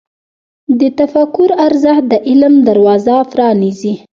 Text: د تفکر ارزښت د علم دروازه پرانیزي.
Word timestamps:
د 0.79 0.81
تفکر 0.99 1.49
ارزښت 1.65 2.03
د 2.11 2.13
علم 2.29 2.53
دروازه 2.69 3.15
پرانیزي. 3.31 3.93